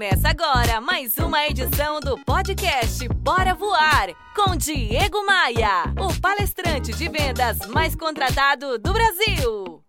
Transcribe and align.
Começa 0.00 0.30
agora 0.30 0.80
mais 0.80 1.18
uma 1.18 1.46
edição 1.46 2.00
do 2.00 2.16
podcast 2.24 3.06
Bora 3.16 3.52
Voar 3.52 4.08
com 4.34 4.56
Diego 4.56 5.26
Maia, 5.26 5.92
o 5.98 6.18
palestrante 6.18 6.90
de 6.94 7.06
vendas 7.06 7.58
mais 7.68 7.94
contratado 7.94 8.78
do 8.78 8.94
Brasil. 8.94 9.84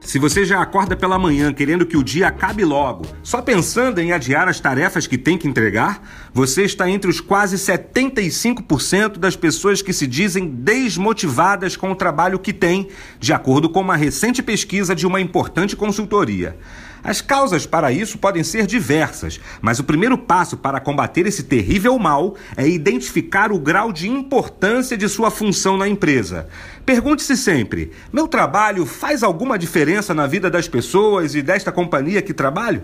Se 0.00 0.20
você 0.20 0.44
já 0.44 0.62
acorda 0.62 0.96
pela 0.96 1.18
manhã 1.18 1.52
querendo 1.52 1.84
que 1.84 1.96
o 1.96 2.04
dia 2.04 2.28
acabe 2.28 2.64
logo, 2.64 3.04
só 3.24 3.42
pensando 3.42 3.98
em 3.98 4.12
adiar 4.12 4.48
as 4.48 4.60
tarefas 4.60 5.08
que 5.08 5.18
tem 5.18 5.36
que 5.36 5.48
entregar, 5.48 6.00
você 6.32 6.62
está 6.62 6.88
entre 6.88 7.10
os 7.10 7.20
quase 7.20 7.56
75% 7.56 9.18
das 9.18 9.34
pessoas 9.34 9.82
que 9.82 9.92
se 9.92 10.06
dizem 10.06 10.46
desmotivadas 10.46 11.76
com 11.76 11.90
o 11.90 11.96
trabalho 11.96 12.38
que 12.38 12.52
têm, 12.52 12.88
de 13.18 13.32
acordo 13.32 13.68
com 13.68 13.80
uma 13.80 13.96
recente 13.96 14.40
pesquisa 14.40 14.94
de 14.94 15.04
uma 15.04 15.20
importante 15.20 15.74
consultoria. 15.74 16.56
As 17.06 17.20
causas 17.20 17.64
para 17.64 17.92
isso 17.92 18.18
podem 18.18 18.42
ser 18.42 18.66
diversas, 18.66 19.38
mas 19.60 19.78
o 19.78 19.84
primeiro 19.84 20.18
passo 20.18 20.56
para 20.56 20.80
combater 20.80 21.24
esse 21.24 21.44
terrível 21.44 21.96
mal 22.00 22.34
é 22.56 22.66
identificar 22.66 23.52
o 23.52 23.60
grau 23.60 23.92
de 23.92 24.08
importância 24.08 24.96
de 24.96 25.08
sua 25.08 25.30
função 25.30 25.76
na 25.76 25.86
empresa. 25.86 26.48
Pergunte-se 26.84 27.36
sempre: 27.36 27.92
meu 28.12 28.26
trabalho 28.26 28.84
faz 28.84 29.22
alguma 29.22 29.56
diferença 29.56 30.12
na 30.12 30.26
vida 30.26 30.50
das 30.50 30.66
pessoas 30.66 31.36
e 31.36 31.42
desta 31.42 31.70
companhia 31.70 32.20
que 32.20 32.34
trabalho? 32.34 32.82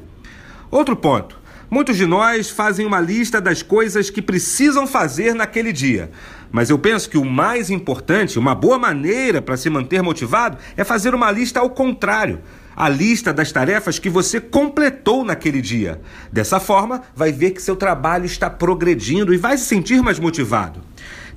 Outro 0.70 0.94
ponto. 0.94 1.41
Muitos 1.72 1.96
de 1.96 2.04
nós 2.04 2.50
fazem 2.50 2.84
uma 2.84 3.00
lista 3.00 3.40
das 3.40 3.62
coisas 3.62 4.10
que 4.10 4.20
precisam 4.20 4.86
fazer 4.86 5.34
naquele 5.34 5.72
dia. 5.72 6.10
Mas 6.50 6.68
eu 6.68 6.78
penso 6.78 7.08
que 7.08 7.16
o 7.16 7.24
mais 7.24 7.70
importante, 7.70 8.38
uma 8.38 8.54
boa 8.54 8.78
maneira 8.78 9.40
para 9.40 9.56
se 9.56 9.70
manter 9.70 10.02
motivado, 10.02 10.58
é 10.76 10.84
fazer 10.84 11.14
uma 11.14 11.30
lista 11.30 11.60
ao 11.60 11.70
contrário 11.70 12.42
a 12.76 12.90
lista 12.90 13.32
das 13.32 13.50
tarefas 13.52 13.98
que 13.98 14.10
você 14.10 14.38
completou 14.38 15.24
naquele 15.24 15.62
dia. 15.62 15.98
Dessa 16.30 16.60
forma, 16.60 17.02
vai 17.16 17.32
ver 17.32 17.52
que 17.52 17.62
seu 17.62 17.74
trabalho 17.74 18.26
está 18.26 18.50
progredindo 18.50 19.32
e 19.32 19.38
vai 19.38 19.56
se 19.56 19.64
sentir 19.64 20.02
mais 20.02 20.18
motivado. 20.18 20.80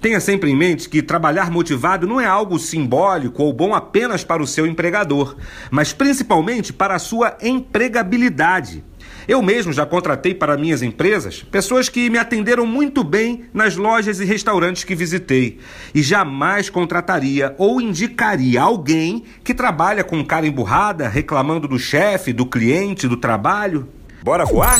Tenha 0.02 0.20
sempre 0.20 0.52
em 0.52 0.56
mente 0.56 0.90
que 0.90 1.02
trabalhar 1.02 1.50
motivado 1.50 2.06
não 2.06 2.20
é 2.20 2.26
algo 2.26 2.60
simbólico 2.60 3.42
ou 3.42 3.54
bom 3.54 3.74
apenas 3.74 4.24
para 4.24 4.44
o 4.44 4.48
seu 4.48 4.68
empregador, 4.68 5.38
mas 5.72 5.94
principalmente 5.94 6.74
para 6.74 6.96
a 6.96 7.00
sua 7.00 7.38
empregabilidade. 7.42 8.84
Eu 9.28 9.42
mesmo 9.42 9.74
já 9.74 9.86
contratei 9.86 10.34
para 10.34 10.58
minhas 10.58 10.82
empresas 10.82 11.44
pessoas 11.44 11.90
que 11.90 12.10
me 12.10 12.18
atenderam 12.18 12.66
muito 12.66 13.04
bem 13.04 13.46
nas 13.54 13.76
lojas 13.76 14.20
e 14.20 14.26
restaurantes 14.26 14.84
que 14.84 14.96
visitei. 14.96 15.60
E 15.94 16.02
jamais 16.02 16.70
contrataria 16.70 17.56
ou 17.58 17.82
indicaria 17.82 18.62
alguém 18.62 19.24
que 19.44 19.54
trabalha 19.54 20.04
com 20.04 20.24
cara 20.24 20.48
emburrada, 20.48 21.08
reclamando 21.08 21.68
do 21.68 21.80
chefe, 21.80 22.34
do 22.34 22.46
cliente, 22.46 23.08
do 23.08 23.18
trabalho. 23.18 23.88
Bora 24.24 24.46
voar? 24.46 24.80